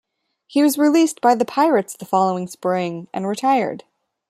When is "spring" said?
2.47-3.07